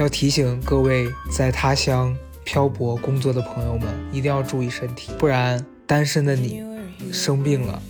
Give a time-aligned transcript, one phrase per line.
[0.00, 6.62] 要提醒各位在他乡漂泊工作的朋友们，一定要注意身体，不然单身的你
[7.12, 7.82] 生病了，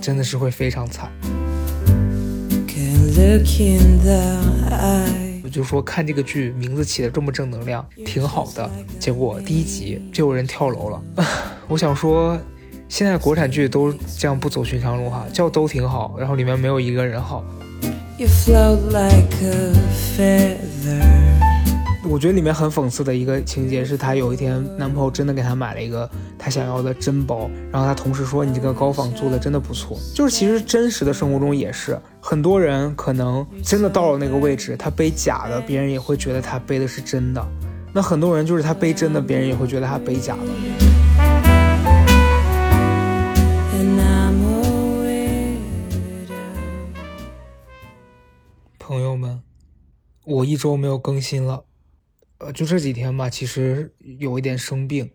[0.00, 1.10] 真的是会非常惨。
[5.44, 8.70] 我就说看这个剧名字起的这么正能量，挺好的。
[8.98, 11.02] 结果第一集就有人跳楼了。
[11.68, 12.38] 我想说，
[12.88, 17.44] 现在国产剧都这样不走寻常路哈，叫都挺好，然后里面没有一个人好。
[22.10, 26.08] 我觉得里面很讽刺的一个情节是，她有一天男朋友真的给她买了一个
[26.38, 37.46] 她想要的真包，然后她同事说：“你这个高仿做的真的不错。”就是其实真实的生活中也是，很多人可能真的到了那个位置，他背假的，别人也会觉得他背的是真的。
[37.92, 40.40] 那很多人就是他背真的，别人也会觉得他背假的。
[48.78, 49.42] 朋友们，
[50.24, 51.64] 我一周没有更新了。
[52.38, 55.10] 呃，就这几天吧，其实有一点生病，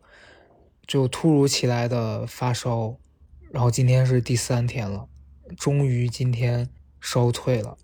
[0.86, 2.98] 就突如其来的发烧，
[3.50, 5.08] 然后今天是第三天了，
[5.56, 7.78] 终于今天烧退了，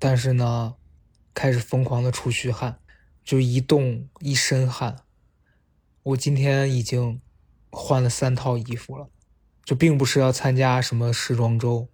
[0.00, 0.74] 但是呢，
[1.32, 2.80] 开始疯狂的出虚汗，
[3.22, 5.04] 就一动一身汗。
[6.02, 7.20] 我今天已经
[7.70, 9.08] 换了三套衣服了，
[9.64, 11.86] 就并不是要参加什么时装周，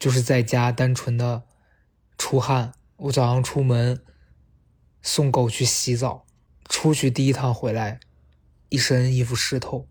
[0.00, 1.44] 就是在家单纯的
[2.16, 2.72] 出汗。
[2.96, 4.02] 我早上出门。
[5.02, 6.26] 送狗去洗澡，
[6.68, 8.00] 出去第一趟回来，
[8.68, 9.86] 一身衣服湿透。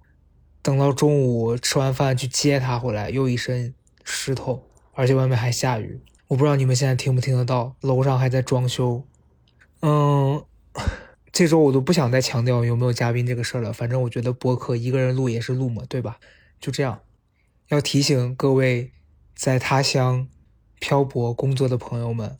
[0.61, 6.01] 等到中午吃完饭去接它回来，又一身湿透，而且外面还下雨。
[6.27, 9.05] 我不知道你们现在听不听得到，楼上还在装修。
[9.79, 10.43] 嗯，
[11.31, 13.71] 这周我都不想再强调有没有嘉宾这个事儿了。
[13.71, 16.19] 反正我觉得播客一个人录也是录嘛，对吧？
[16.59, 16.99] 就这样，
[17.69, 18.91] 要提醒各位
[19.33, 20.27] 在他乡
[20.79, 22.37] 漂泊工作的朋友们，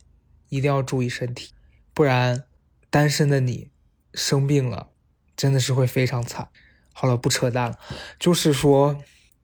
[0.50, 1.52] 一定要注意身体，
[1.94, 2.44] 不然。
[2.90, 3.70] 单身的你
[4.14, 4.88] 生病了，
[5.36, 6.48] 真的是会非常惨。
[6.92, 7.78] 好了，不扯淡了，
[8.18, 9.00] 就是说，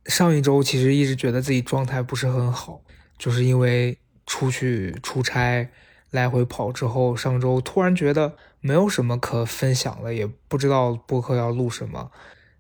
[0.07, 2.83] 上一周其实一直觉得自己状态不是很好，
[3.17, 3.97] 就是因为
[4.27, 5.71] 出去出差
[6.11, 12.11] 来回跑之后，上周突然觉得没有什么可分享了，也不知道播客要录什么，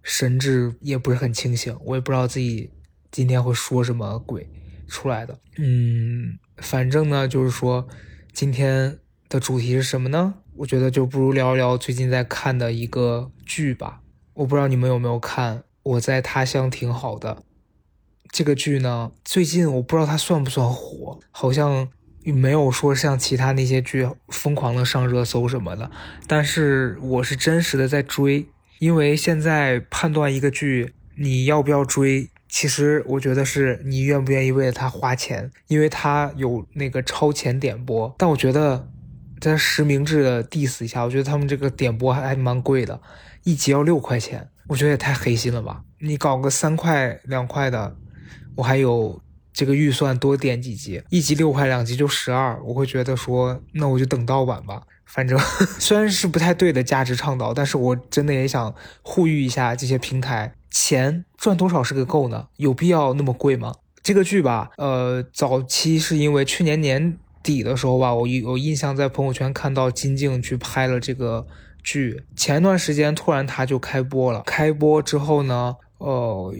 [0.02, 2.70] 神志也不是很清醒，我也不知道自己
[3.10, 4.48] 今天会说什么鬼
[4.86, 5.40] 出来的。
[5.56, 7.88] 嗯，反正呢，就是说
[8.32, 8.98] 今天
[9.28, 10.34] 的主题是什么呢？
[10.56, 14.00] 我觉得就不如聊一聊最近在看的一个剧吧。
[14.34, 17.42] 我不知道你们有没有看，我在他乡挺好的。
[18.30, 21.88] 这个剧呢，最近我不知道它算不算火，好像
[22.24, 25.90] 没有说像其他那些剧疯狂的上热搜什么的。
[26.26, 28.46] 但是我是真实的在追，
[28.78, 38.14] 因为现在判断一个剧你要不要追，其实我觉得是你愿不愿意为了它花钱，因为它有那个超前点播。
[38.18, 38.88] 但我觉得。
[39.44, 42.98] 再实名制的 diss 一下，我觉得他们这个点播还还蛮贵的，
[43.42, 45.82] 一集要六块钱，我觉得也太黑心了吧！
[46.00, 47.94] 你搞个三块两块的，
[48.56, 49.20] 我还有
[49.52, 54.84] 这个预算多点几集，一集六块，两集就十二，我会觉得说，那我就等盗版吧。
[55.04, 55.38] 反正
[55.78, 62.48] 虽然是不太对的价值倡导，但是我真的也想呼吁一下这些平台，钱赚多少是个够呢？
[62.56, 63.74] 有必要那么贵吗？
[64.02, 67.18] 这个剧吧，呃，早期是因为去年年。
[67.44, 71.46] 底的时候吧，我有印象，在朋友圈看到金靖去拍了这个
[71.82, 72.24] 剧。
[72.34, 76.54] 前段时间突然他就开播了，开播之后呢，呃，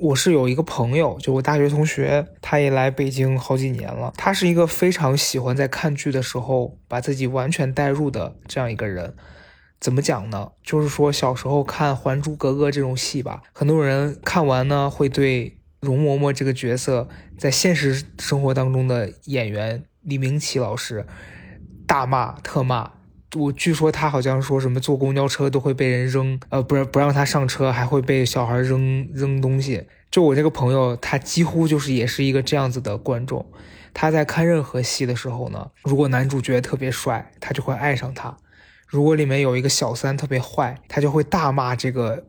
[0.00, 4.14] 我是有一个朋友，就我大学同学，他也来北京好几年了。
[4.16, 9.14] 他是一个非常喜欢在看剧的时候把自己完全带入的这样一个人。
[9.78, 10.52] 怎么讲呢？
[10.62, 17.08] 就是说小时候看《还珠格格》这种戏吧，很多人看完呢会对容嬷嬷这个角色
[17.38, 19.84] 在现实生活当中的演员。
[20.02, 21.06] 李明启老师
[21.86, 22.92] 大骂特骂
[23.36, 29.86] 我，据说他好像说什么坐公交车都会被人扔，呃，不是不让他上车，还会被小孩扔扔东西。
[30.10, 33.46] 就我这个朋友，他几乎就是也是一个这样子的观众。
[33.94, 38.36] 他在看任何戏的时候呢，如果男主角特别帅，他就会爱上他；
[38.88, 42.24] 如果里面有一个小三特别坏，他就会大骂这个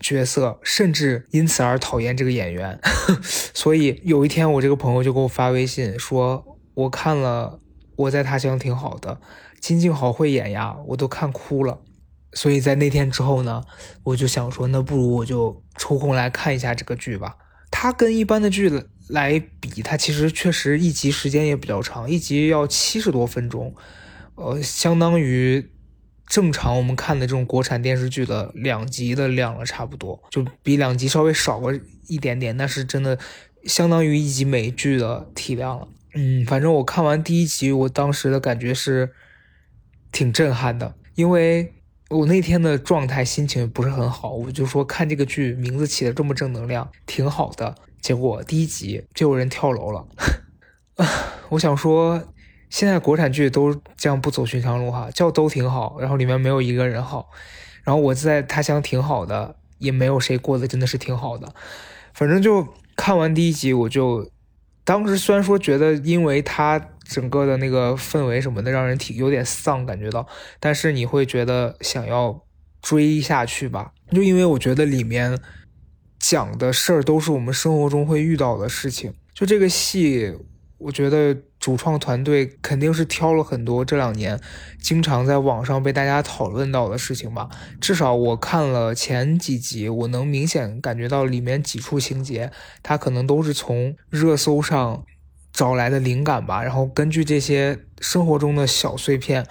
[0.00, 2.78] 角色，甚至因此而讨厌这个演员。
[3.22, 6.49] 所以有一天，我这个朋友就给我发微信说。
[6.80, 7.60] 我看了，
[7.96, 9.20] 我在他乡挺好的，
[9.60, 11.80] 金靖好会演呀，我都看哭了。
[12.32, 13.64] 所以在那天之后呢，
[14.04, 17.36] 我就想说，那不如我就抽空来看一下这个剧吧。
[17.72, 18.70] 它跟一般的剧
[19.08, 23.74] 来比，它其实确实一集时间也比较长，一集要七十多分钟，
[24.36, 25.70] 呃，相当于
[26.26, 33.18] 正常我们看的这种国产电视剧的两集的量了，差不多，就比两集稍微少个一点点，那是真的
[33.64, 35.88] 相当于一集美剧的体量了。
[36.14, 39.12] 嗯，反正我看完第一集，我当时的感觉是，
[40.10, 41.72] 挺震撼的，因为
[42.08, 47.76] 我那天的状态心情不是很好，我就说看这个剧名字起的这么正能量，挺好的。
[48.00, 50.08] 结果第一集就有人跳楼了，
[51.50, 52.20] 我想说，
[52.68, 57.30] 现在国产剧都这样不走寻常路哈，叫都挺好，然后里面没有一个人好，
[57.84, 61.54] 然后我在他乡挺好的，也没有谁过得真的是挺好的，
[62.12, 62.66] 反正就
[62.96, 64.28] 看完第一集我就。
[64.84, 70.26] 当时虽然说觉得，因为他整个的那个氛围什么的，让人挺有点丧，感觉到，
[70.58, 72.44] 但是你会觉得想要
[72.80, 73.92] 追下去吧？
[74.10, 75.38] 就因为我觉得里面
[76.18, 80.36] 讲的事儿都是我们生活中会遇到的事情，就这个戏。
[80.78, 84.40] 我觉得主创团队肯定是挑了很多这两年
[84.80, 87.50] 经常在网上被大家讨论到的事情吧。
[87.78, 92.50] 至少我看了前几集，我能明显感觉到里面几处情节，
[92.82, 95.04] 它可能都是从热搜上
[95.52, 96.62] 找来的灵感吧。
[96.62, 99.46] 然后根据这些生活中的小碎片，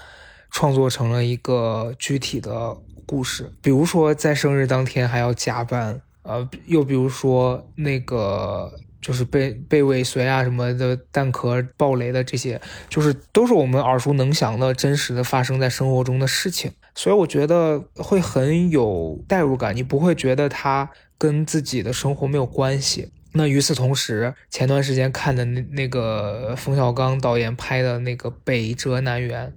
[0.49, 2.75] 创作成了一个具体的
[3.05, 3.53] 故事。
[3.61, 8.73] 比如说在生日当天还要加班，呃，又比如说那个。
[9.01, 12.59] 就是被被尾随啊什么的弹壳爆雷的这些，
[12.89, 23.09] 就是都是我们耳熟能详的真实的发生在生活中的事情，所以我觉得会很有代入感，你不会觉得它跟自己的生活没有关系。
[23.33, 29.47] 那与此同时，前段时间看的那那个冯小刚导演拍的那个《北辙南辕》，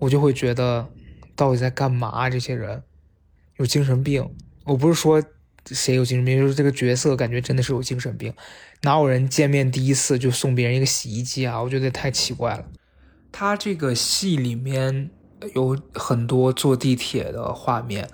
[0.00, 0.88] 我就会觉得
[1.34, 2.28] 到底在干嘛？
[2.28, 2.82] 这些人
[3.56, 4.28] 有精神病？
[4.64, 5.22] 我不是说。
[5.66, 6.38] 谁有精神病？
[6.38, 8.32] 就是这个角色，感觉真的是有精神病。
[8.82, 11.62] 哪有人见面第一次就送别人一个洗衣机啊？
[11.62, 12.64] 我觉得太奇怪了。
[13.30, 15.10] 他这个戏里面
[15.54, 18.08] 有很多坐地铁的画面，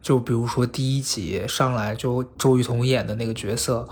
[0.00, 3.88] 就比如说第一集上来就周雨彤演的那个角色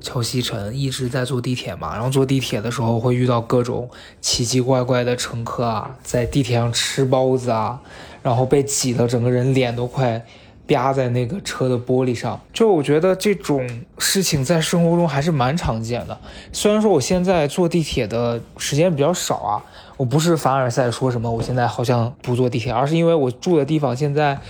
[0.00, 3.88] 乔西晨一直在坐地铁嘛，然后坐地铁的时候会遇到各种
[4.20, 7.80] 奇奇怪怪的乘客啊，在地铁上吃包子啊，
[8.22, 10.26] 然后被挤得整个人脸都快。
[10.66, 13.68] 啪在那个车的玻璃上，就我觉得这种
[13.98, 16.18] 事情在生活中还是蛮常见的。
[16.52, 19.64] 虽然说我现在坐地铁的时间比较少啊，
[19.96, 24.40] 我不是凡尔赛说什么我现在好像不坐地铁，而是因为我住的地方现在，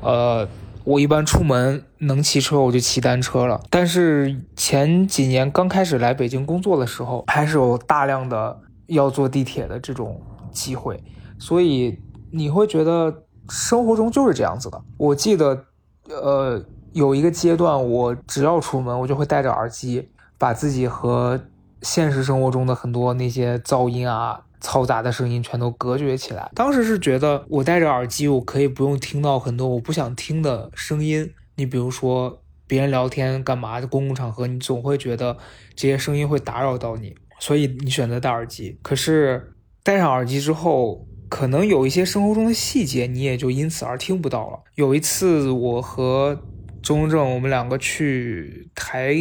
[0.00, 0.46] 呃，
[0.84, 3.60] 我一般出门能骑车我就骑单车了。
[3.68, 10.20] 但是前几年刚开始来北京工作的时候，还是有大量的要坐地铁的这种
[10.52, 11.02] 机会，
[11.38, 11.98] 所以
[12.30, 13.23] 你会觉得。
[13.48, 14.82] 生活中就是这样子的。
[14.96, 15.64] 我记得，
[16.08, 20.08] 呃，有一个阶段，我只要出门，我就会戴着耳机，
[20.38, 21.40] 把自己和
[21.82, 26.50] 现实生活中的很多那些噪音啊、嘈杂的声音全都隔绝起来。
[26.54, 31.32] 当时是觉得，我戴着耳机，我可以不用听到很多我不想听的声音。
[31.56, 35.36] 你比如说，别人聊天干嘛的公共场合，你总会觉得
[35.74, 38.78] 这些声音会打扰到你，所以你选择戴耳机。
[38.82, 39.52] 可是
[39.82, 44.60] 戴上耳机之后，可能有一些生活中的细节，你也就因此而听不到了。
[44.76, 46.40] 有一次，我和
[46.80, 49.16] 钟正我们两个去台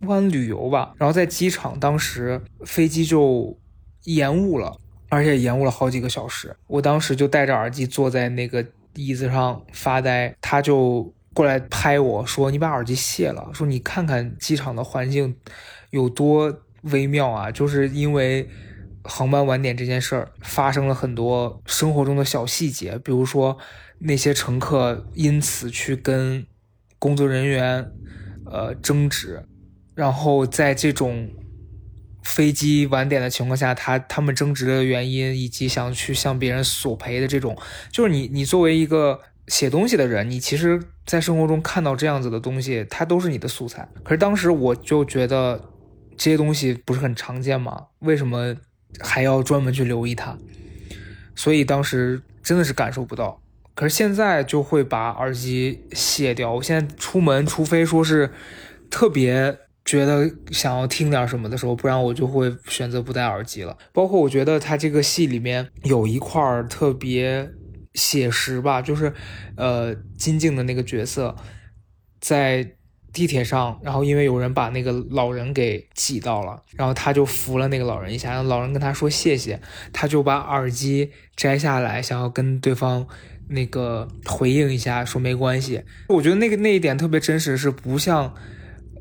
[0.00, 3.56] 湾旅游吧，然后在机场，当时飞机就
[4.06, 4.76] 延误了，
[5.08, 6.56] 而且延误了好几个小时。
[6.66, 8.66] 我当时就戴着耳机坐在那个
[8.96, 15.36] 椅子上发呆，他就过来拍我说：“你把耳机卸了。”说：“你看看机场的环境
[15.90, 18.48] 有多微妙啊！”就是因为。
[19.04, 23.58] 航班晚点这件事儿发生了很多生活中的小细节，比如说
[23.98, 26.46] 那些乘客因此去跟
[26.98, 27.90] 工作人员
[28.46, 29.44] 呃争执，
[29.94, 31.28] 然后在这种
[32.22, 37.56] 飞机晚点的情况下，他他们争执的原因以及想去向别人索赔的这种，
[37.90, 43.88] 就是你你作为一个写东西的人，你其实在生活中看到这样子的东西，它都是你的素材。
[44.04, 45.60] 可是当时我就觉得
[46.16, 47.86] 这些东西不是很常见吗？
[47.98, 48.54] 为什么？
[49.00, 50.36] 还要专门去留意它，
[51.34, 53.40] 所以当时真的是感受不到。
[53.74, 56.54] 可是现在就会把耳机卸掉。
[56.54, 58.30] 我现在出门，除非说是
[58.90, 63.76] 特别觉得想要听点什么的时候，不然我就会选择不戴耳机了。
[63.92, 67.50] 包括我觉得他这个戏里面有一块特别
[67.94, 69.12] 写实吧，就是
[69.56, 71.34] 呃金靖的那个角色
[72.20, 72.76] 在。
[73.12, 79.60] 地铁上，然后因为有人把那个老人给挤到了，然后他就扶了那个老人一下，让老人跟他说谢谢，
[79.92, 83.06] 他就把耳机摘下来，想要跟对方
[83.48, 85.82] 那个回应一下，说没关系。
[86.08, 88.34] 我觉得那个那一点特别真实，是不像，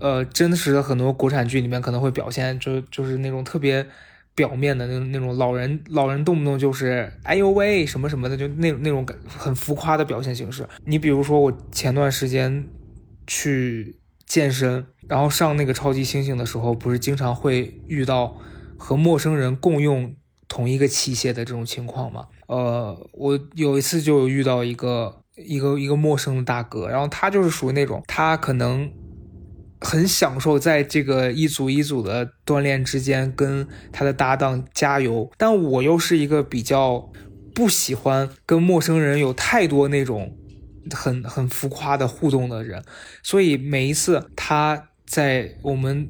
[0.01, 3.87] 呃，真实的很多国产剧里面可能会表现，就就是那种特别
[4.35, 10.67] 表面的那那种老人，老人动不动就是哎呦喂什么什么的，就那那种很浮夸的表现形式。
[10.83, 12.67] 你比如说我前段时间
[13.25, 14.00] 去。
[14.31, 18.37] 健身，然后上那个超级猩猩的时候，不是经常会遇到
[18.77, 20.15] 和陌生人共用
[20.47, 22.27] 同一个器械的这种情况吗。
[22.47, 28.89] 呃，我有一次就遇到一个一个一个陌生的大哥，然后他就是属于那种他可能
[29.81, 37.11] 很享受在这个一组一组的锻炼之间跟他的搭档加油，但我又是一个比较
[37.53, 40.37] 不喜欢跟陌生人有太多那种
[40.89, 42.83] 很很浮夸的互动的人，
[43.21, 46.09] 所以每一次他在我们。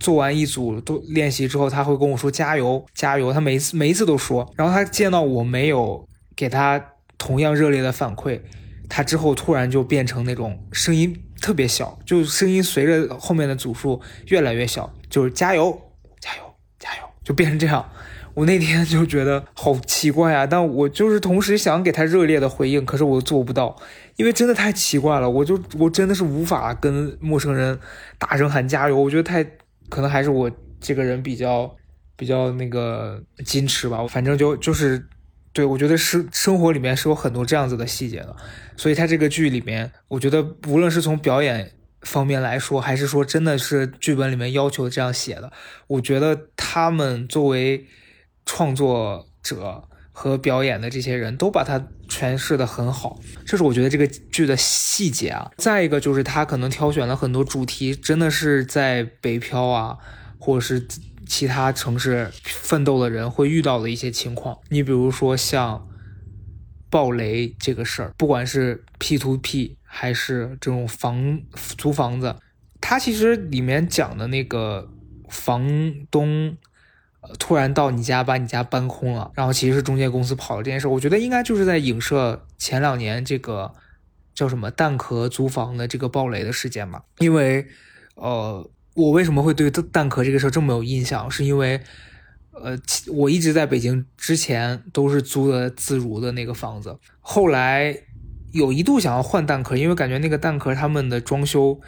[0.00, 3.34] 做完一组都练习之后，他会跟我说加油加油。
[3.34, 6.82] 他每一次每一次都说，然后他见到我没有给他
[7.18, 8.40] 同样热烈的反馈，
[8.88, 15.78] 他之后突然就变成那种声音特别小，就声音随着后面的组数越来越小，就是加油
[16.18, 16.44] 加油
[16.78, 17.86] 加油，就变成这样。
[18.40, 23.76] 我那天就觉得好奇怪啊， 但我就是同时想给他热烈的回应，可是我做不到，
[24.16, 25.28] 因为真的太奇怪了。
[25.28, 27.78] 我就我真的是无法跟陌生人
[28.18, 29.46] 大声喊加油，我觉得太。
[29.88, 30.48] 可能还是我
[30.80, 31.68] 这个人比较
[32.14, 35.04] 比较那个矜持吧，反正就就是，
[35.52, 38.36] 对我觉得是生活里面是有很多这样子的细节的，
[38.76, 45.50] 所以他这个剧里面，我觉得无论是从表演方面来说，还是说真的是剧本里面要求这样写的，
[45.88, 47.84] 我觉得他们作为
[48.50, 49.84] 创作者。
[50.12, 55.50] 和表演的这些人都把它诠释的很好，这是我觉得这个剧的细节啊。
[55.56, 59.96] 再一个就是他可能挑选了很多主题，真的是在北漂啊，
[60.38, 60.86] 或者是
[61.26, 64.58] 其他城市奋斗的人会遇到的一些情况。
[64.68, 65.88] 你比如说像
[66.90, 71.40] 暴雷这个事儿，不管是 P to P 还是这种房
[71.78, 72.36] 租房子，
[72.78, 74.90] 它其实里面讲的那个
[75.30, 75.66] 房
[76.10, 76.58] 东。
[77.38, 83.74] 突然到你家把你家搬空了，然后其实是中介公司跑了这件事，我觉得应该就是在影射前两年这个
[84.34, 87.02] 叫什么蛋壳租房的这个暴雷的事件嘛。
[87.18, 87.66] 因为，
[88.14, 91.80] 呃，我为什么会对蛋壳这个事这么有印象，是因为，
[92.52, 92.78] 呃，
[93.12, 97.94] 我一直在北京之前都是租的自如的那个房子，后来
[98.52, 101.80] 有一度想要换蛋壳，因为感觉那个蛋壳他们的装修。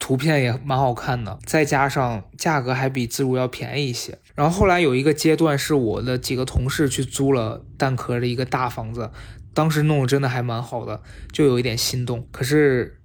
[0.00, 4.18] 图片也蛮好看的，再加上价格还比自如要便宜一些。
[4.34, 9.10] 然后后来有一个阶段是我的几个同事去租了蛋壳的一个大房子，
[9.52, 12.26] 当时弄得真的还蛮好的，就有一点心动。
[12.32, 12.98] 可是，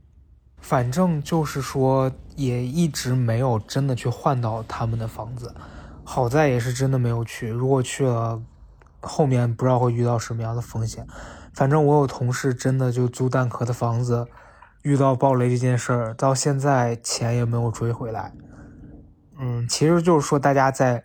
[0.60, 5.54] 反正就是说也一直没有真的去换到他们的房子。
[6.06, 8.42] 好在也是真的没有去，如果去了，
[9.02, 11.06] 后面不知道会遇到什么样的风险。
[11.54, 14.28] 反正我有同事真的就租蛋壳的房子。
[14.86, 18.32] 遇到暴雷这件事儿，到现在钱也没有追回来。
[19.40, 21.02] 嗯，其实就是说，大家在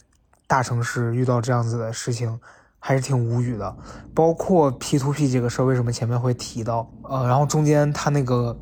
[0.47, 2.39] 大城市遇到这样子的事情，
[2.79, 3.75] 还是挺无语的。
[4.15, 6.93] 包括 P to P 这个事儿，为什么前面会提到？
[7.05, 8.55] 呃，然后中间他那个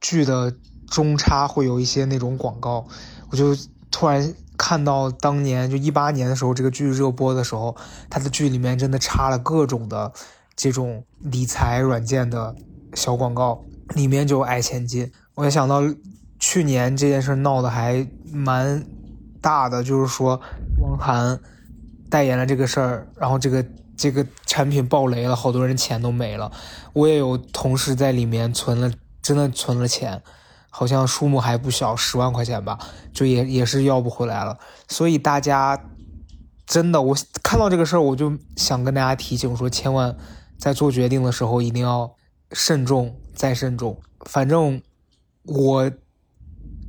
[0.00, 0.50] 剧的
[0.88, 2.86] 中插会有一些那种广告，
[3.30, 3.54] 我就
[3.90, 7.76] 突然看到当年就一八年的时候，这个剧热播的时候，
[8.08, 10.10] 他的剧里面真的插了各种的
[10.56, 12.56] 这种理财软件的
[12.94, 13.62] 小广告。
[13.90, 15.82] 里面就爱千金，我也想到
[16.38, 18.84] 去年这件事闹得还蛮
[19.40, 20.40] 大的，就是说
[20.80, 21.38] 汪涵
[22.10, 23.64] 代言了这个事儿，然后这个
[23.96, 26.50] 这个产品爆雷了，好多人钱都没了。
[26.92, 30.22] 我也有同事在里面存了，真的存了钱，
[30.70, 32.78] 好像数目还不小，十万块钱吧，
[33.12, 34.58] 就也也是要不回来了。
[34.88, 35.78] 所以大家
[36.66, 40.16] 真的，我看到这个事儿，我就想跟大家提醒说，千万
[40.58, 42.14] 在做决定的时候一定要
[42.52, 43.16] 慎重。
[43.42, 44.80] 再慎重，反正
[45.42, 45.90] 我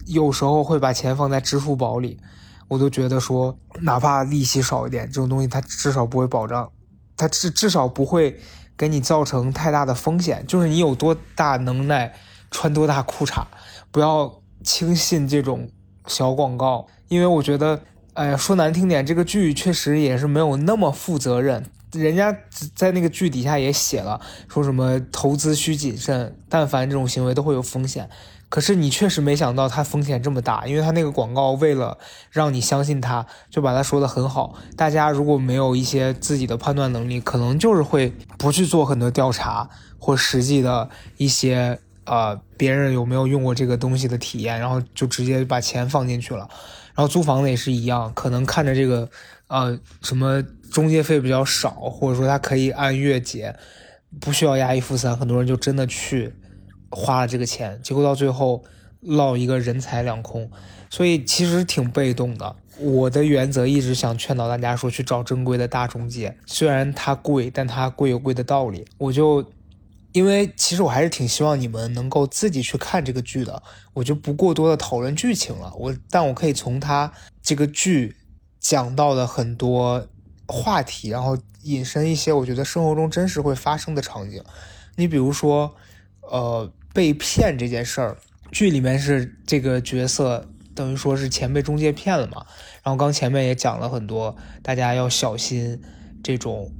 [0.05, 2.19] 有时候会把钱放在支付宝里，
[2.67, 6.71] 我都觉得说，哪怕利息少一点，这种东西它至少不会保障，
[7.17, 8.39] 它至至少不会
[8.77, 10.45] 给你造成太大的风险。
[10.45, 12.13] 就是你有多大能耐，
[12.51, 13.47] 穿多大裤衩，
[13.89, 15.67] 不要轻信这种
[16.05, 17.81] 小广告，因为我觉得，
[18.13, 21.65] 哎呀，说难听点，这个剧确实也是没有那么负责任。
[21.93, 22.35] 人家
[22.75, 28.09] 在那个剧底下也写了，说什么投资需谨慎，但凡这种行为都会有风险。
[28.49, 31.97] 可是你确实没想到它风险这么大，因为它那个广告为了
[32.29, 34.53] 让你相信它，就把它说的很好。
[34.77, 46.47] 大家如果没有一些自己的判断能力，可能就是会不去做很多调查或实际的一些呃别人有没有用过这个东西的体验，然后就直接把钱放进去了。
[46.93, 49.09] 然后租房子也是一样，可能看着这个
[49.47, 50.43] 呃什么。
[50.73, 53.55] 中介费比较少，或者说他可以按月结，
[54.19, 56.33] 不需要押一付三，很多人就真的去
[56.89, 58.63] 花了这个钱，结果到最后
[59.01, 60.49] 落一个人财两空，
[60.89, 62.55] 所以其实挺被动的。
[62.79, 68.83] 我的原则一直想劝导大家说，去找正规的大中介，虽然它贵，但它贵有贵的道理。
[68.97, 69.45] 我就
[70.11, 73.61] 因为其实我还是挺希望你们能够自己去看这个剧的，
[73.93, 75.71] 我就不过多的讨论剧情了。
[75.77, 77.13] 我但我可以从他
[77.43, 78.15] 这个剧
[78.59, 80.07] 讲到的很多。
[80.53, 84.43] 话题，然后引申一些我觉得生活中真实会发生的场景。
[84.95, 85.73] 你比如说，
[86.21, 88.17] 呃，被骗这件事儿，
[88.51, 92.45] 剧里面是这个角色等于说是钱被中介骗了嘛。
[92.83, 95.81] 然后刚前面也讲了很多，大家要小心
[96.23, 96.71] 这种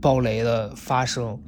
[0.00, 1.38] 暴雷的发生。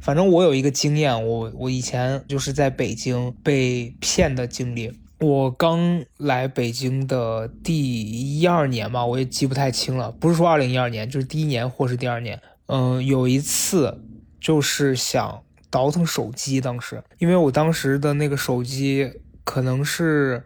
[0.00, 4.98] 反正我有一个经验，我我以前就是在北京被骗的经历。
[5.20, 12.40] 我刚来北京的第一二年吧，我也记不太清了，不是说二零一二年，就是第一年或是第二年。
[12.66, 14.00] 嗯，有一次
[14.40, 20.44] 就是想倒腾手机，当时因为我当时的那个手机可能是，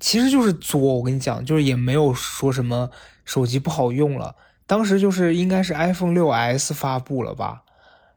[0.00, 0.80] 其实就是作。
[0.80, 2.90] 我跟你讲，就是也没有说什么
[3.24, 4.34] 手机不好用了。
[4.66, 7.64] 当时就是应该是 iPhone 六 S 发布了吧。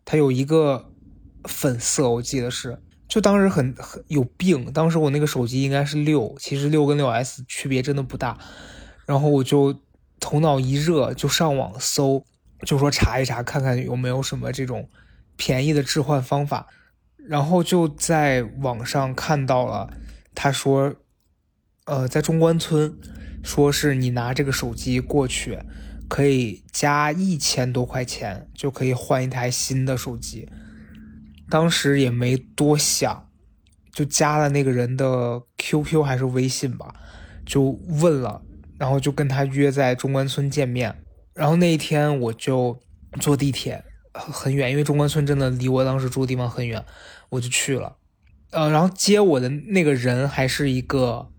[0.05, 0.91] 它有一个
[1.43, 2.81] 粉色，我记得是，
[3.11, 4.71] 就当时很很有病。
[4.71, 8.37] 当时我那个手机应该是六，其实六跟六 S 区别真的不大。
[9.05, 9.77] 然后我就
[10.21, 12.23] 头脑一热，就上网搜，
[12.65, 14.87] 就说查一查，看看有没有什么这种
[15.35, 16.67] 便宜的置换方法。
[17.17, 19.93] 然后就在网上看到了，
[20.33, 20.95] 他说，
[21.83, 22.97] 呃，在中关村，
[23.43, 25.59] 说是你拿这个手机过去。
[26.07, 30.49] 可以加一千多块钱就可以换一台新的手机，
[31.51, 33.29] 当时也没多想，
[33.91, 36.95] 就加了那个人的 QQ 还是微信吧，
[37.45, 38.41] 就问了，
[38.79, 41.03] 然后就跟他约在中关村见面。
[41.33, 42.79] 然后那一天我就
[43.19, 46.83] 坐地铁很远，因为中关村真的离我当时住的地方很远，
[47.29, 47.97] 我就去了。
[48.51, 51.29] 呃，然后接我的那个人还是一个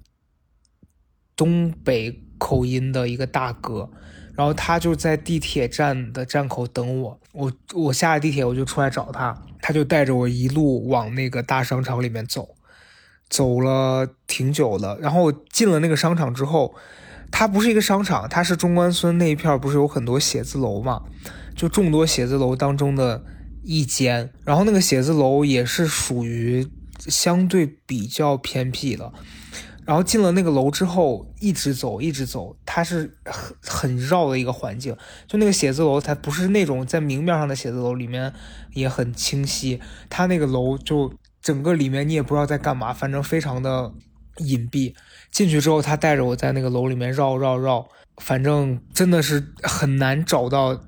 [1.35, 3.91] 东北口音的一个大哥。
[4.35, 12.57] 然后他就在地铁站的站口等我，我我下了地铁我就出来找他，他就带着我一路往那个大商场里面走，
[13.31, 14.99] 走了挺久的。
[15.01, 16.75] 然后进了那个商场之后，
[17.31, 21.03] 它不是一个商场，它是中关村那一片不是有很多写字楼嘛，
[21.57, 23.25] 就众多写字楼当中的
[23.63, 24.31] 一间。
[24.45, 29.13] 然后那个写字楼也是属于相对比较偏僻的。
[29.93, 34.97] 然后进了那个楼之后，一直走，一直走，它是很很绕的一个环境。
[35.27, 38.33] 就那个写字楼，它不是那种在明面上的写字楼，里面
[38.73, 39.79] 也很清晰。
[40.09, 43.93] 它那个楼就整个里面你也不知道在干嘛，反正非常的
[44.39, 44.95] 隐蔽。
[45.31, 50.81] 进去之后，他带着我在那个楼里面绕绕绕，反正真的是很难找到，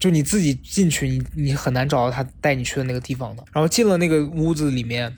[0.00, 3.44] 就你自己进去，你你很难找到他带你去的那个地方的。
[3.52, 5.16] 然后进了那个屋子里面。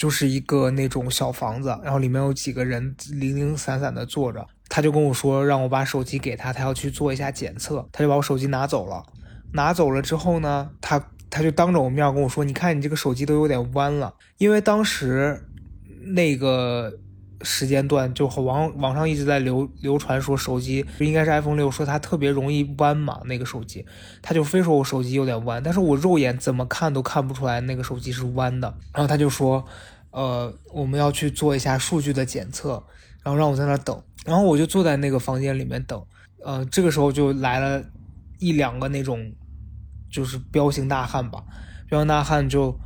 [0.00, 4.46] 就是一个那种小房子，然后里面有几个人零零散散的坐着。
[4.70, 7.86] 他就跟我说，让我把手机给他，他要去做一下检测。
[7.92, 9.04] 他就把我手机拿走了。
[9.52, 15.44] 拿走了之后呢，他他就当着我面跟我说：“你看，你这个手机都有点弯了。”因为当时
[16.14, 16.90] 那个
[17.42, 23.20] 时间段就网网上一直在流流传说手机应该是 iPhone 六，说它特别容易弯嘛。
[23.24, 23.84] 那个手机，
[24.22, 28.74] 他就非说我手机有点弯，但是我肉眼怎么看都看不出来那个手机是弯的。
[28.92, 29.64] 然后他就说。
[30.12, 32.82] 呃，我们要去做一下数据的检测，
[33.22, 36.04] 然后让我在那等，然后我就坐在那个房间里面等。
[36.44, 37.80] 呃，这个时候就来了
[38.40, 39.32] 一两个那种，
[40.10, 41.44] 就是彪形大汉吧，
[41.88, 42.76] 彪形大汉就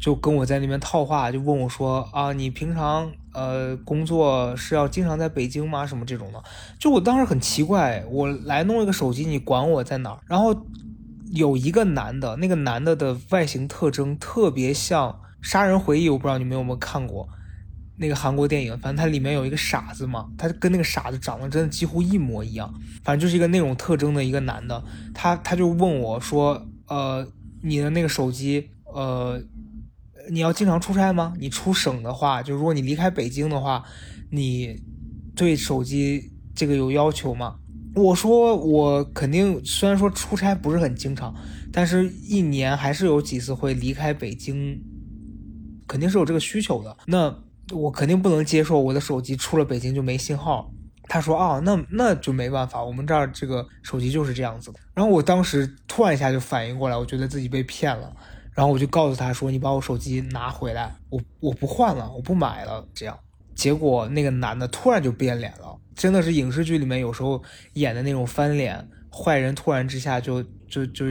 [0.00, 5.86] 就跟我在那边套话，就问我说啊，你平常呃工作是要经常在北京吗？
[5.86, 6.42] 什么这种的？
[6.78, 10.18] 就我当时很奇怪，我来弄一个手机，你管我在哪儿？
[10.26, 10.66] 然后
[11.32, 15.20] 有一个男的，那个男的的外形特征特别像。
[15.42, 17.26] 杀人回忆，我不知道你们有没有看过
[17.96, 22.70] 那个韩国电影，反正它里面有一个傻子嘛，他跟那个傻子长得真的几乎一模一样，
[23.02, 27.26] 反正就是一个那种特征的一个男的，他他就问我说，呃，
[27.62, 29.42] 你的那个手机，呃，
[30.30, 31.34] 你要经常出差吗？
[31.38, 33.84] 你出省的话，就如果你离开北京的话，
[34.30, 34.82] 你
[35.34, 37.56] 对手机这个有要求吗？
[37.94, 41.34] 我说我肯定，虽然说出差不是很经常，
[41.72, 44.80] 但是一年还是有几次会离开北京。
[45.88, 47.36] 肯定是有这个需求的，那
[47.72, 50.70] 我肯定不能接受我的手机出了北京就没信号。
[51.08, 54.78] 他说啊，那那就没办法，我们这儿这个手机就是这样子的。
[54.94, 58.14] 然后我当时突然一下就反应过来，我觉得自己被骗了，
[58.60, 63.18] 然后我就告诉他说：“你把我手机拿回来，我我不换了，我不买了。”这样，
[63.54, 67.42] 结果那个男的突然就变脸了，真的是影视剧里面有时候
[67.72, 71.06] 演的那种翻脸，坏人突然之下就就就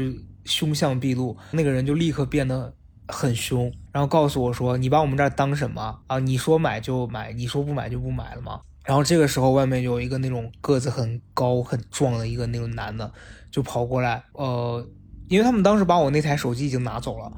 [0.45, 2.71] 凶相毕露，那个人就立刻变得。
[3.11, 6.19] 很凶，然后告诉我说：“你把我们这儿当什么啊？
[6.19, 13.11] 你说买就买，你说不买就不买了吗？”然后这个时候，外面有一个那种个子很高很壮的一个那种男的，
[13.49, 14.87] 就跑过来，呃，
[15.29, 17.31] 因为他们当时把我那台手机已经拿走了，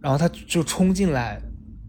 [0.00, 1.38] 然后他就冲进来，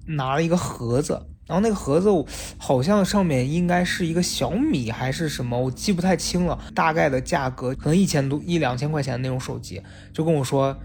[0.08, 1.14] 拿了一个盒子，
[1.48, 2.10] 然后那个盒子
[2.58, 10.76] 好像上面应该是一个小米还是什么，我记不太清了，大概的价格可能一千多一两千块钱的那种手机，就跟我说，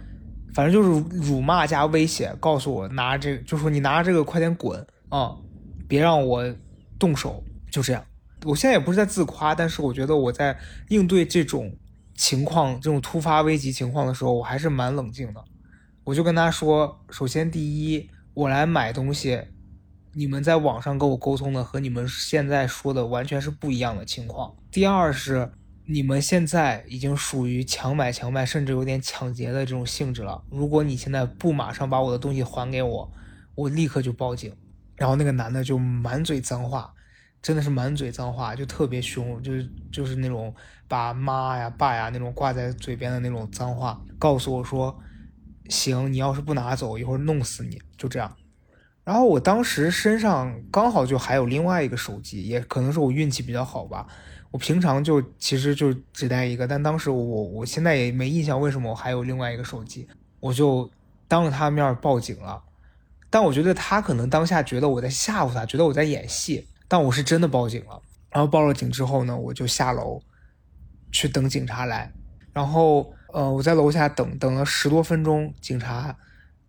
[0.54, 5.34] 反正就是辱骂加威胁，告诉我拿这，就说你拿着这个快点滚啊，
[5.88, 6.44] 别让我
[6.98, 8.04] 动手，就这样。
[8.44, 10.56] 我现在也不是在自夸，但是我觉得我在
[10.88, 11.72] 应对这种
[12.18, 15.42] 情况、这种突发危急情况的时候，我还是蛮冷静的。
[16.02, 19.40] 我就跟他说，首先第一，我来买东西。
[20.14, 24.52] 你们在网上跟我沟通的和你们现在说的完全是不一样的情况。
[24.68, 25.52] 第二是，
[25.86, 30.42] 你们现在已经属于强买强卖，甚至有点抢劫的这种性质了。
[30.50, 33.12] 如果你现在不马上把我的东西还给我，
[33.54, 34.52] 我立刻就报警。
[34.96, 36.92] 然后那个男的就满嘴脏话，
[37.40, 40.54] 真的是满嘴脏话，就特别凶，就是就是那种
[40.86, 44.98] 把妈呀、爸呀那种挂在嘴边的那种脏话，告诉我说
[45.70, 48.36] ：“行，你要是不拿走，一会儿弄死你。”就这样。
[49.04, 54.06] 然后我当时身上刚好就还有另外一个手机，也可能是我运气比较好吧。
[54.50, 60.08] 我平常就其实就只带一个，但当时我我现在也没印象为什么我还有另外一个手机，
[60.40, 60.90] 我就
[61.26, 62.62] 当着他面报警了。
[63.30, 68.02] 但我觉得他可能当下觉得我在吓唬他，觉得我在演戏，但我是真的报警了。
[68.30, 70.20] 然后报了警之后呢，我就下楼
[71.12, 72.12] 去等警察来。
[72.52, 76.16] 然后呃，我在楼下等等了十多分钟，警察。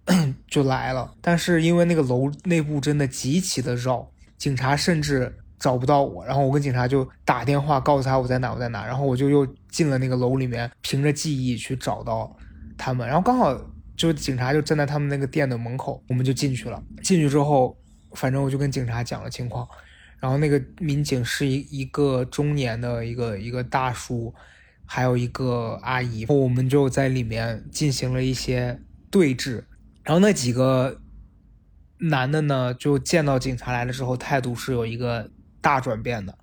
[0.50, 6.26] 就来了，但是因为那个楼内部真的极其的绕，警察甚至找不到我。
[6.26, 8.84] 然后我跟警察就打电话告诉他我在哪，我在哪。
[8.88, 12.36] 然后我就又进了那个楼里面，凭着记忆去找到
[12.76, 13.08] 他们。
[13.08, 13.56] 然后刚好
[13.96, 16.82] 就警察就站在他们那个店的门口，我们就进去了。
[17.04, 17.78] 进去之后，
[18.16, 19.68] 反正我就跟警察讲了情况。
[20.20, 24.34] 然后那个民警是一一个中年的一个一个大叔，
[24.86, 26.22] 还有一个阿姨。
[26.22, 28.80] 然后我们就在里面进行了一些
[29.10, 29.64] 对峙。
[30.04, 31.00] 然后那几个
[32.00, 35.30] 男的呢，就见到警察来了之后，态度是有一个
[35.62, 36.38] 大转变的，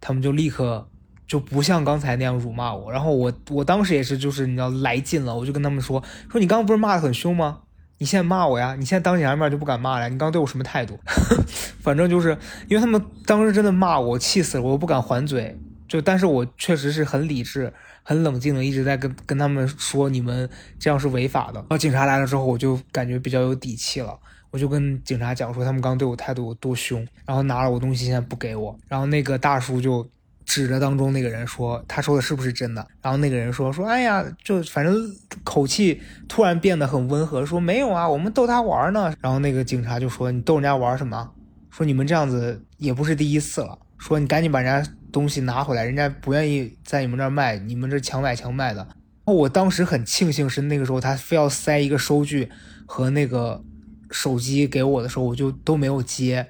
[0.00, 0.88] 他们就立刻
[1.26, 2.90] 就不像刚才那样辱骂我。
[2.90, 7.62] 然后我我当时也是，就是你知道来劲了，我就跟他们说说你刚刚不是骂的很凶吗？
[7.98, 8.74] 你现在骂我呀？
[8.78, 10.08] 你现在当警察面就不敢骂了？
[10.08, 10.98] 你刚刚对我什么态度？
[11.82, 12.36] 反正就是
[12.68, 15.58] 因为他们当时真的骂我，气死了，我又不敢还嘴。
[15.86, 17.72] 就但是我确实是很理智。
[18.02, 21.60] 很冷静的一直在跟跟他们说，你们这样是违法的。
[21.60, 24.18] 然后警察来了之后，我就感觉比较有底气了。
[24.50, 28.74] 我就跟警察讲说，他们刚对我态度有多凶，然后拿了我东西，现在不给我。
[28.88, 30.08] 然后那个大叔就
[30.48, 32.84] 指着当中那个人说，他说的是不是真的？
[33.02, 34.96] 然后那个人说说，哎呀，就反正
[35.44, 39.14] 口气突然变得很温和，说没有啊，我们逗他玩呢。
[39.20, 41.30] 然后那个警察就说，你逗人家玩什么？
[41.70, 43.78] 说你们这样子也不是第一次了。
[43.98, 44.90] 说你赶紧把人家。
[45.10, 48.86] 东西拿回来，人家不愿意在你们这儿卖，你们这强买强卖的。
[49.24, 52.50] 我当时很庆幸是那个时候他非要塞一个收据
[52.84, 53.64] 和那个
[54.10, 56.46] 手机给我的时候，我就都没有接。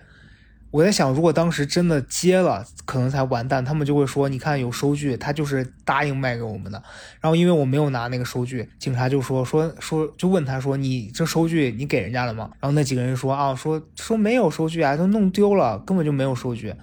[0.70, 3.64] 我在想，如果当时真的接了，可能才完蛋。
[3.64, 6.83] 他们就会说，你看有收据，他就是答应卖给我们的。
[7.20, 12.50] 然后因为我没有拿那个收据，警察就说说说，就问他说，你这收据你给人家了吗？
[12.61, 16.74] 然后那几个人说啊，说说没有收据啊，都弄丢了，根本就没有收据。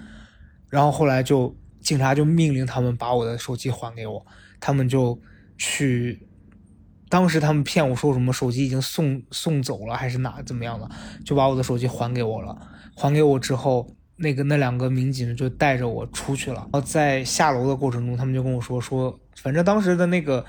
[0.69, 1.56] 然后后来就。
[1.82, 4.26] 警察就命令他们把我的手机还给我，
[4.60, 5.21] 他们就
[5.56, 6.25] 去，
[7.10, 10.89] 当时他们骗我说什么手机已经送送走了还是哪怎么样了，
[11.24, 12.58] 就把我的手机还给我了。
[12.96, 16.62] 还给我之后，那个那两个民警就带着我出去了。
[16.62, 20.46] 然后在下楼的过程中，他们就跟我说说，反正当时的那个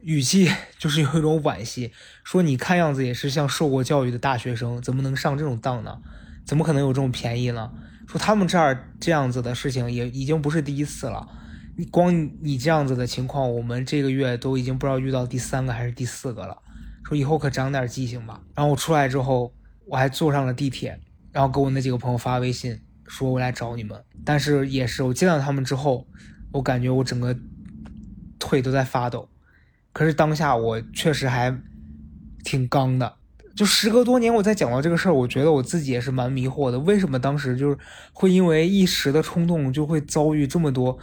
[0.00, 5.98] 语气 就是有一种惋惜，说你看样子也是像受过教育的大学生，怎么能上这种当呢？
[6.46, 7.70] 怎么可能有这种便宜呢？
[8.06, 11.28] 说他们这儿这样子的事情也已经不是第一次了，
[11.90, 16.58] 光你这样子的情况，我们这个月都已经不知道遇到第三个还是第四个了。
[17.04, 18.40] 说以后可长点记性吧。
[18.54, 19.52] 然后我出来之后，
[19.86, 21.00] 我还坐上了地铁，
[21.32, 23.98] 然后给我那几个朋友发微信，说我来找你们。
[24.24, 26.06] 但是也是我见到他们之后，
[26.52, 27.36] 我感觉我整个
[28.38, 29.28] 腿都在发抖。
[29.92, 31.58] 可是当下我确实还
[32.44, 33.16] 挺刚的。
[33.54, 36.78] 就时隔多年，我再讲到这个事儿，我觉得我自己也是蛮迷惑的。
[36.78, 37.76] 为什么当时就是
[38.12, 40.98] 会因为一时的冲动，就会遭遇这么多？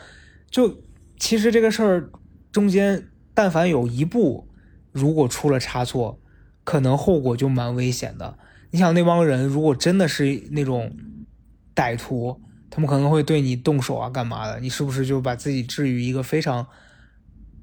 [0.49, 0.83] 就
[1.17, 2.11] 其实这个事儿
[2.51, 4.47] 中间，但凡有一步
[4.91, 6.19] 如果出了差错，
[6.63, 8.37] 可能后果就蛮危险的。
[8.71, 10.95] 你想那帮人如果真的是那种
[11.75, 14.59] 歹徒，他们可能会对你动手啊，干嘛的？
[14.59, 16.67] 你是不是就把自己置于一个非常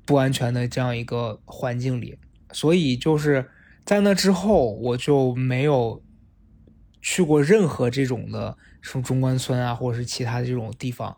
[0.05, 2.18] 不安全的这样一个环境里？
[2.53, 3.51] 所以就是。
[3.85, 6.03] 在那之后，我就没有
[7.01, 11.16] 去过任何这种的什么中关村啊，或者是其他的这种地方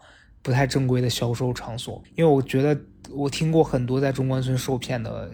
[0.49, 2.81] 不太正规的销售场所，因为我觉得
[3.11, 5.31] 我听过很多在中关村受骗的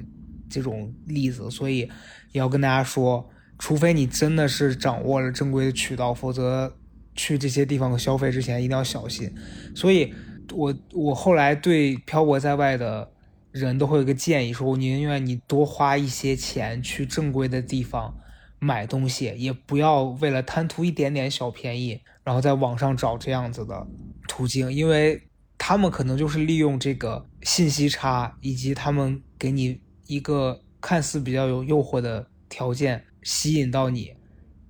[0.51, 1.89] 这种例子，所以
[2.33, 6.75] 也要跟大家说，除非你真的是掌握了正规的渠道，否则
[7.15, 9.33] 去这些地方消费之前一定要小心。
[9.73, 10.13] 所以，
[10.53, 13.13] 我我后来对漂泊在外的
[13.53, 18.13] 人都会有个建议，说我宁愿你多花一些钱去正规的地方
[18.59, 23.87] 买东西，也不要为了贪图一点点小便宜，然后在网上找这样子的
[24.27, 25.23] 途径，因为
[25.59, 34.13] 他们可能就是利用这个信息差，以及他们给你一个看似比较有诱惑的条件吸引到你。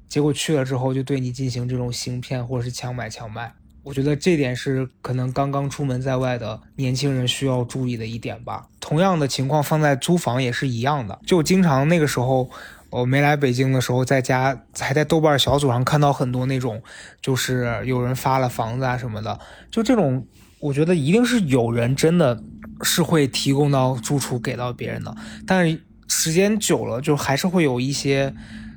[0.09, 3.55] 结果去了之后，就对你进行这种行骗或者是强买强卖。
[3.83, 8.67] 我觉得这点是可能刚刚出门在外的年轻人需要注意的一点吧。
[8.81, 11.21] 同样的情况放在租房也是一样的。
[11.27, 12.49] 就经常那个时候，
[12.95, 16.83] 我没来北京的时候，在家还在豆瓣小组上看到很多那种，
[17.21, 19.39] 就是有人发了房子啊什么的。
[19.71, 20.27] 就这种，
[20.61, 22.43] 我觉得一定是有人真的
[22.83, 25.15] 是会提供到住处给到别人的，
[25.47, 28.35] 但是时间久了，就还是会有一些。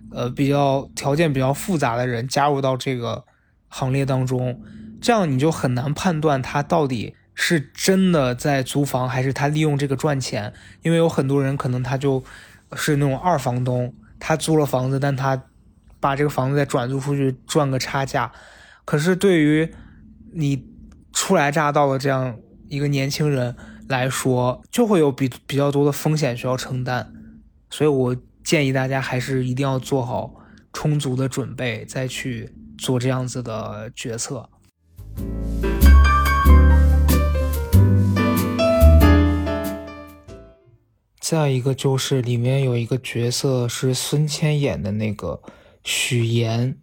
[0.10, 3.26] 呃，比较条件比较复杂的人加入到这个
[3.68, 4.62] 行列当中，
[5.02, 10.54] 这样你就很难判断他到底是真的在租房，还是他利用这个赚钱。
[10.82, 12.24] 因为有很多人可能他就
[12.72, 15.44] 是那种二房东，他租了房子，但他
[16.00, 18.32] 把这个房子再转租出去赚个差价。
[18.86, 19.74] 可是对于
[20.34, 20.68] 你
[21.14, 23.56] 初来乍到的这样一个年轻人
[23.88, 27.14] 来说，就会有比比较多的风险需要承担。
[27.70, 28.16] 所以我。
[28.48, 30.34] 建议大家还是一定要做好
[30.72, 34.50] 充足的准备，再去做这样子的决策。
[41.30, 45.42] 再一个就是里面有一个角色是孙千演的那个
[45.84, 46.78] 许岩，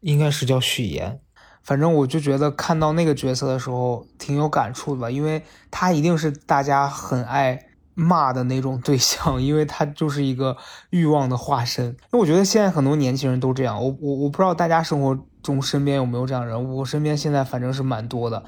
[0.00, 1.20] 应该是叫许岩。
[1.62, 7.66] 反正我就觉得看到那个角色的时候挺有感触的吧，因为他一定是大家很爱。
[7.94, 10.56] 骂的那种对象，因为他就是一个
[10.88, 11.84] 欲望的化身。
[11.84, 18.42] 因为我觉得现在很多年轻人都这样，我我我不知道大家生活中身边有没有这样人，我身边现在反正是蛮多的。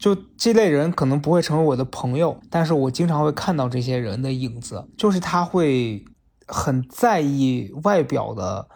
[0.00, 6.04] 就这类人可能不会成为我的朋友，但是我经常会看到这些人的影子，就是他会
[6.48, 8.68] 很在意外表的，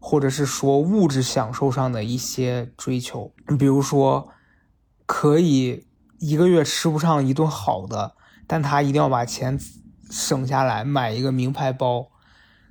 [0.00, 3.32] 或者是说物质享受上的一些追求。
[3.58, 4.30] 比如说，
[5.06, 5.86] 可以
[6.18, 8.14] 一个月吃不上一顿好的。
[8.44, 9.58] 但他一定要把钱
[10.10, 12.08] 省下来买一个名牌包，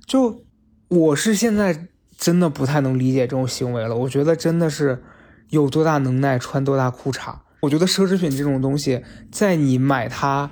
[0.06, 0.44] 就
[0.88, 3.96] 我是现在真的不太能理解这种行为了。
[3.96, 5.02] 我觉得真的是
[5.48, 7.38] 有多大能耐穿多大裤衩。
[7.62, 10.50] 我觉得奢侈品这种东西，在你买它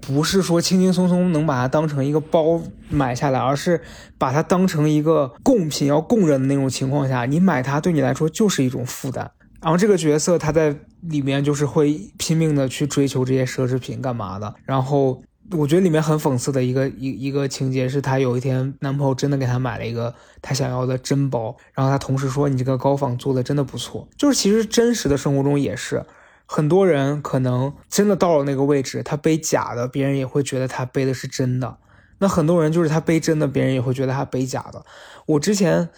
[0.00, 3.82] 不是说轻轻松松能把它当成一个包买下来，而是
[4.16, 9.30] 把它当成一个贡品要供人的那种情况下，你买它对你来说就是一种负担。
[9.60, 14.54] 然后这个角色他在里面就是会拼命的去追求这些奢侈品干嘛的？
[14.64, 24.08] 然后我觉得里面很讽刺的一个一一个情节是，她有一天男朋友真的给她买了一个她想要的真包，然后她同事说你这个高仿做的真的不错。
[24.16, 26.04] 就是其实真实的生活中也是，
[26.46, 31.76] 很多人可能真的到了那个位置，他背假的，别人也会觉得他背的是真的。
[32.18, 34.84] 那很多人就是他背真的，别人也会觉得他背假的。
[35.26, 35.90] 我之前。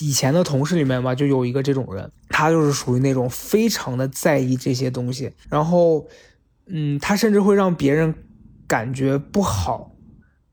[0.00, 6.08] 以前的同事里面吧，就有一个这种人，他就是属于那种非常的在意这些东西，然后，
[6.66, 8.12] 嗯，他甚至会让别人
[8.66, 9.92] 感觉不好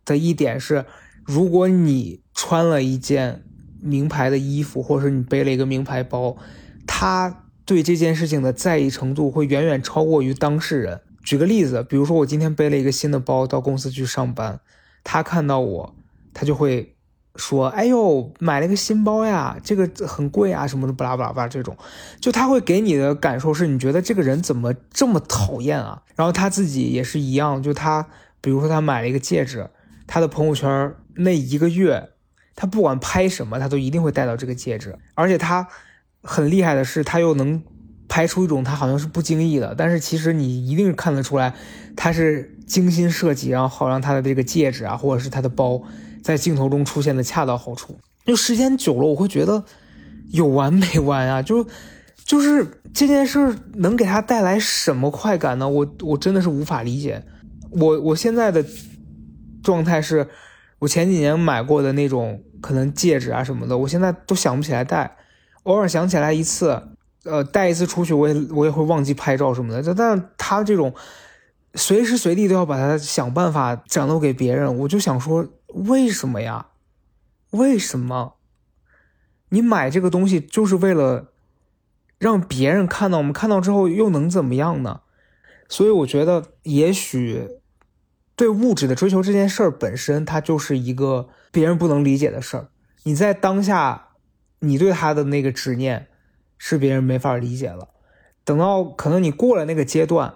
[0.06, 0.86] 的一点是，
[1.24, 3.44] 如果你穿了一件
[3.82, 6.38] 名牌的衣服，或者是你背了一个名牌包，
[6.86, 11.02] 他对这件事情的在意程度会远远超过于当事人。
[11.24, 14.60] 举个例子，比如说我今天背了一个新的包到公司去上班，
[15.04, 15.96] 他看到我，
[16.34, 16.92] 他就会。
[17.38, 21.76] 说，哎呦，买了个新包呀，这个很贵啊，什么的，不拉不拉不拉，这种，
[22.22, 26.02] 就他会给你的感受是，你觉得这个人怎么这么讨厌啊？
[26.16, 28.08] 然后他自己也是一样，就他，
[28.40, 29.70] 比如说他买了一个戒指，
[30.08, 32.12] 他的朋友圈那一个月，
[32.56, 35.68] 他不管拍什么，他都一定会带到这个戒指，而且他
[36.26, 37.62] 很厉害的是，他又能
[38.10, 41.54] 拍出一种他好像是不经意的，但是其实你一定看得出来，
[41.96, 45.82] 他是精心设计，然后好让他的这个戒指啊，或者是他的包。
[46.24, 49.64] 在镜头中出现的恰到好处，就时间久了，我会觉得
[50.32, 51.40] 有完没完啊！
[51.40, 51.68] 就
[52.24, 55.70] 就是这件事能给他带来什么快感呢？
[55.70, 57.24] 我我真的是无法理解。
[57.70, 58.66] 我我现在的
[59.62, 60.28] 状态是，
[60.80, 65.16] 我前几年买过的那种可能戒指啊什么的，我现在都想不起来戴，
[65.66, 66.82] 偶尔想起来一次，
[67.26, 69.94] 呃，带一次出去，我也我也会忘记拍照什么的。
[69.94, 70.96] 但是他这种
[71.76, 75.48] 随时随地都要把它想办法展露给别人，我就想说。
[75.76, 76.68] 为什么呀？
[77.52, 78.36] 为什么？
[79.50, 81.34] 你买这个东西就是为了
[82.18, 85.02] 让别人看到，我们看到之后又能怎么样呢？
[85.68, 87.50] 所以我觉得，也许
[88.38, 92.70] 对物质的追求这件事儿本身，它就是一个别人不能理解的事儿。
[93.04, 94.12] 你在当下，
[94.60, 96.08] 你对他的那个执念，
[96.58, 97.90] 是别人没法理解了。
[98.44, 100.36] 等到可能你过了那个阶段，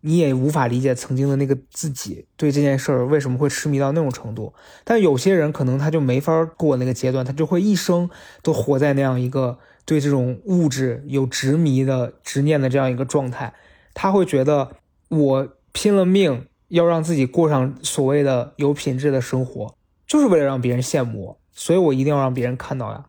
[0.00, 4.54] 你也无法理解曾经的那个自己对这件事儿为什么会痴迷到那种程度。
[4.84, 8.08] 但有些人可能他就没法过那个阶段，他就会一生
[8.42, 13.52] 都活在那样一个对这种物质有执迷的执念的这样一个状态。
[13.92, 14.76] 他会觉得
[15.08, 19.74] 我拼了命要让自己过上所谓的有品质的生活，
[20.06, 23.06] 就是为了让别人羡慕我，所以我一定要让别人看到呀。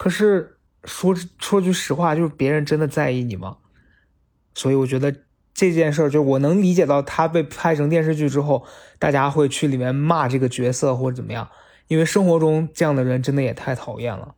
[0.00, 0.56] 可是。
[0.84, 3.58] 说说句实话，就是别人真的在意你吗？
[4.54, 5.14] 所以我觉得
[5.52, 8.64] 这件事儿，就我能理解到他被拍成电视剧之后，
[8.98, 11.46] 大家会去里面骂这个角色或者怎么样，
[11.88, 14.34] 因为生活中这样的人真的也太讨厌了。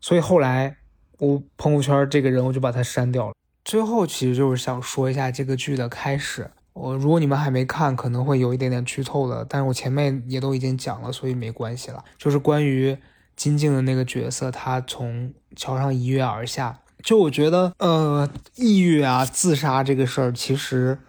[0.00, 0.78] 所以后来
[1.18, 3.34] 我朋友圈这个人我就把他删掉了。
[3.66, 6.50] 最后其实就是想说一下这个剧的开始。
[6.72, 12.02] 我如果你们还没看，可能会有一点点剧透的，但是我前面也都已经讲了，所以没关系了。
[12.16, 12.96] 就是关于。
[13.36, 16.80] 金靖的那个角色，他从桥上一跃而下。
[17.02, 21.00] 就我觉得，呃，抑郁啊、自杀这个事儿，其实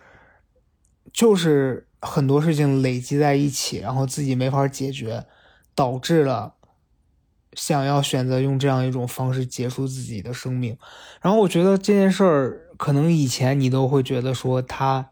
[1.12, 5.26] 就是很多事情累积在一起，然后自己没法解决，
[5.76, 6.56] 导致了
[7.54, 10.76] 想要选择用这样一种方式结束自己的生命。
[11.22, 15.12] 然后我觉得这件事儿，可能以前你都会觉得说他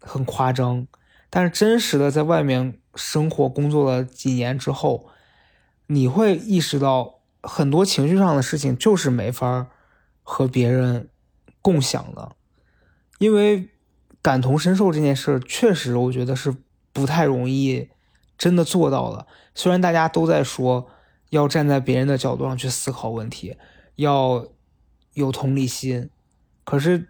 [0.00, 0.88] 很夸张，
[1.28, 5.09] 但是真实的在外面生活工作了几年之后。
[5.92, 9.66] 你会意识到很多情绪上的事情就是没法
[10.22, 11.10] 和别人
[11.60, 12.36] 共享的，
[13.18, 13.68] 因为
[14.22, 16.54] 感同身受这件事确实我觉得是
[16.92, 17.88] 不太容易
[18.38, 19.26] 真的做到的。
[19.52, 20.88] 虽然大家都在说
[21.30, 23.56] 要站在别人的角度上去思考问题，
[23.96, 24.46] 要
[25.14, 26.08] 有同理心，
[26.62, 27.08] 可是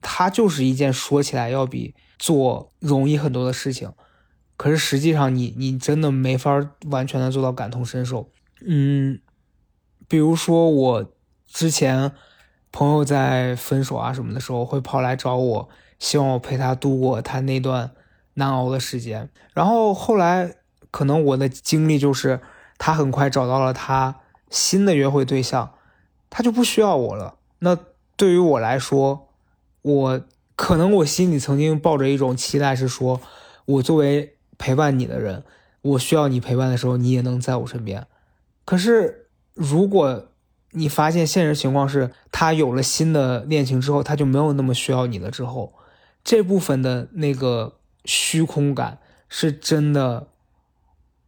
[0.00, 3.92] 它就是一件说起来要比做容易很多的事情。
[4.56, 8.30] 可是实际上，你你真的没法完全的做到感同身受。
[8.64, 9.18] 嗯，
[10.06, 11.12] 比如说我
[11.46, 12.12] 之前
[12.70, 17.90] 朋友在分手啊什么的时候，会跑来找我，希望我陪他度过他那段
[18.34, 19.28] 难熬的时间。
[19.52, 20.54] 然后后来
[20.92, 22.40] 可能我的经历就是，
[22.78, 25.74] 他很快找到了他新的约会对象，
[26.30, 27.38] 他就不需要我了。
[27.58, 27.76] 那
[28.16, 29.30] 对于我来说，
[29.82, 30.20] 我
[30.54, 33.20] 可能我心里曾经抱着一种期待，是说
[33.64, 34.33] 我作为。
[34.64, 35.44] 陪伴你的人，
[35.82, 38.06] 我需要你陪伴的时候，你也能在我身边。
[38.64, 40.28] 可是，如果
[40.70, 45.74] 你发现现实情况是他有了新的恋情之后，他就没有那么需要你了之后，
[46.24, 47.74] 这部分的那个
[48.06, 48.96] 虚空感
[49.28, 50.28] 是真的，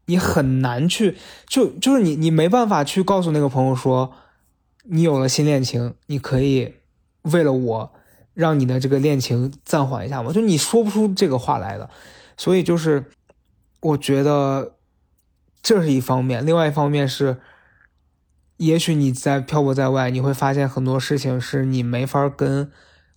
[0.06, 4.14] 你很难去就就是你你没办法去告诉那个朋友说，
[4.84, 6.76] 你有了新恋情，你可以
[7.20, 7.92] 为了我
[8.32, 10.32] 让你的这个恋情暂缓一下吗？
[10.32, 11.90] 就你说不出这个话来的。
[12.38, 13.06] 所以就是，
[13.86, 14.76] 我觉得
[15.62, 17.38] 这是一方面，另外一方面是，
[18.56, 22.70] 也许你在漂泊在外，你会发现很多事情是你没法跟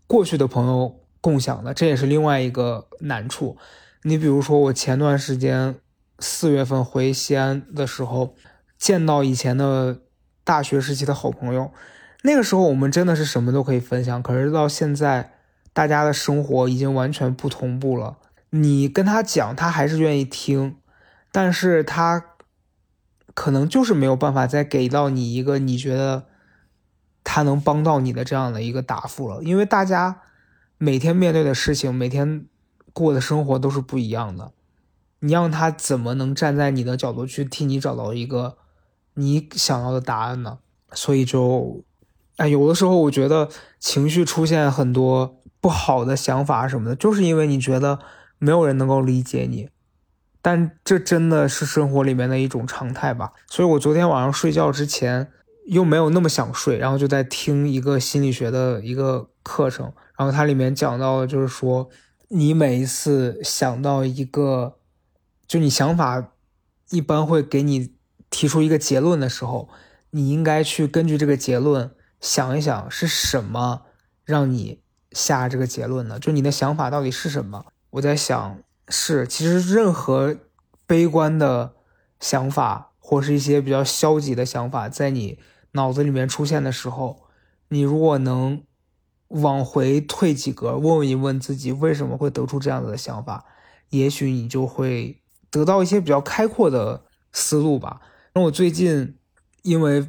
[0.05, 3.57] 过去的朋友共享的，这也是另外一个难处。
[4.03, 5.75] 你比如说，我前段时间
[6.19, 8.35] 四月份回西安的时候，
[8.77, 9.99] 见到以前的
[10.43, 11.71] 大学时期的好朋友，
[12.23, 15.33] 那个时候我们真的是什么都可以分享，可是到现在，
[15.73, 18.17] 大家的生活已经完全不同步了。
[18.51, 20.77] 你跟他讲，他还是愿意听，
[21.31, 22.25] 但是他
[23.35, 26.25] 可能就是没有办法再给到你一个你觉得
[27.23, 30.21] 他能帮到你的这样的一个答复了，因为大家
[30.79, 32.47] 每天面对的事情，每天
[32.91, 34.51] 过的生活都是不一样的，
[35.19, 38.57] 你让他怎么能站在你的角度去替你找到一个
[39.13, 40.57] 你想要的答案呢？
[40.93, 41.83] 所以就，
[42.37, 43.47] 哎，有的时候我觉得
[43.79, 47.99] 情绪出现很多不好的想法什么的，就是因为你觉得。
[48.39, 49.69] 没有人能够理解你，
[50.41, 53.33] 但这真的是生活里面的一种常态吧。
[53.47, 55.31] 所以我昨天晚上睡觉之前
[55.67, 61.89] 又没有那么想睡，然后就在听一个心理学的一个课程，然后它里面讲到的就是说，
[62.29, 64.77] 你每一次想到一个，
[65.45, 66.31] 就你想法
[66.89, 67.93] 一般会给你
[68.29, 69.67] 提出一个结论的时候，
[70.11, 73.81] 你应该去根据这个结论想一想是什么
[74.23, 74.79] 让你
[75.11, 77.65] 下这个结论的，就你的想法到底是什么。
[77.91, 80.37] 我在想，是其实任何
[80.85, 81.73] 悲观的
[82.19, 85.39] 想法，或是一些比较消极的想法，在你
[85.71, 87.23] 脑子里面出现的时候，
[87.69, 88.63] 你如果能
[89.29, 93.45] 往回退几格，问一问自己为什么会得出这样子的想法，
[93.89, 98.01] 也许你就会得到一些比较开阔的思路吧。
[98.35, 99.17] 那我最近
[99.63, 100.07] 因为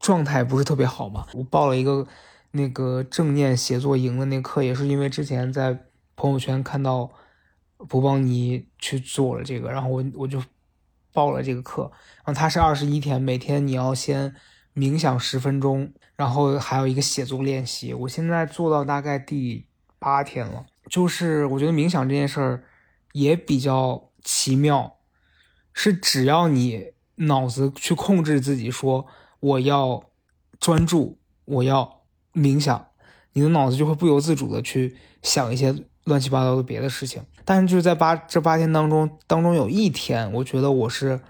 [0.00, 2.04] 状态不是特别好嘛，我报了一个
[2.50, 5.84] 那个正念写作营的那课，也是因为之前在。
[6.16, 7.10] 朋友圈看到
[7.88, 10.42] 不帮你去做了这个，然后我我就
[11.12, 11.90] 报了这个课。
[12.24, 14.34] 然后它是二十一天，每天你要先
[14.74, 17.92] 冥想十分钟，然后还有一个写作练习。
[17.92, 19.66] 我现在做到大概第
[19.98, 20.66] 八天了。
[20.88, 22.64] 就是我觉得冥想这件事儿
[23.12, 24.96] 也比较奇妙，
[25.72, 29.06] 是只要你脑子去控制自己，说
[29.40, 30.10] 我要
[30.58, 32.02] 专注，我要
[32.32, 32.88] 冥想，
[33.32, 35.72] 你的脑子就会不由自主的去想一些
[36.04, 37.22] 乱七八糟的别的事情。
[37.44, 41.20] 但是就是在八这八天当中，当中有一天，我觉得我是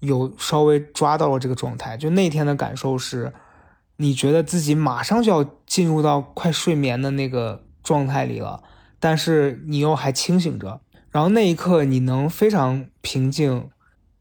[0.00, 1.96] 有稍微抓到了这个状态。
[1.96, 3.32] 就那天的感受是，
[3.96, 8.62] 你觉得自己马上就要进入到快睡眠的那个状态里了，
[8.98, 10.80] 但是你又还清醒着。
[11.10, 13.68] 然后那一刻，你能非常平静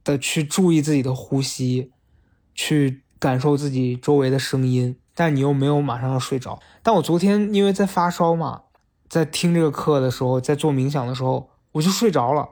[0.04, 1.92] 的去注意自己的呼吸，
[2.54, 6.60] 去感受自己周围的声音，但你又没有马上要睡着。
[6.84, 8.62] 但我昨天因为在发烧嘛。
[9.10, 12.48] 在听这个课的时候，在做冥想的时候，我就睡着了，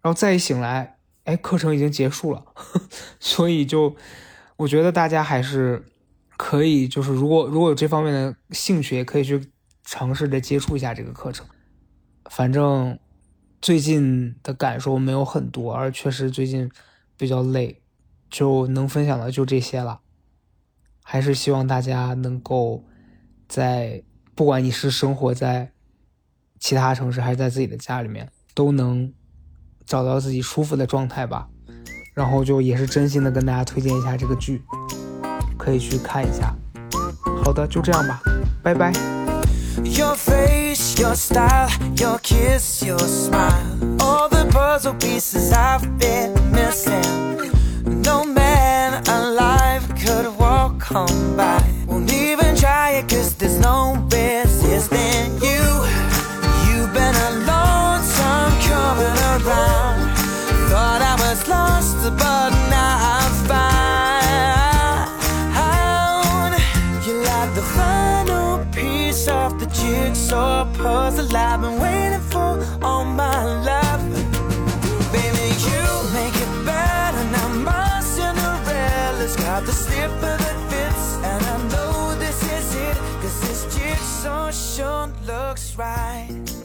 [0.00, 2.44] 然后再一醒来，哎，课程已经结束了。
[3.18, 3.96] 所以就，
[4.58, 5.84] 我觉得大家还是
[6.36, 9.50] 可以，就是如果如果有这方面的兴趣，也可以去
[9.82, 11.44] 尝试着接触一下这个课程。
[12.30, 12.96] 反正
[13.60, 16.70] 最近的感受没有很多，而确实最近
[17.16, 17.82] 比较累，
[18.30, 20.00] 就能分享的就这些了。
[21.02, 22.84] 还是希望大家能够
[23.48, 24.04] 在，
[24.36, 25.72] 不管你是生活在。
[26.60, 29.12] 其他城市还是在自己的家里面，都能
[29.86, 31.48] 找到自己舒服的状态吧。
[32.14, 34.60] 然后就也是真心的跟大家推荐一下这个剧，
[35.56, 36.54] 可以去看一下。
[37.44, 38.20] 好的，就这样吧，
[38.62, 38.92] 拜拜。
[51.36, 51.77] but
[85.78, 86.57] right.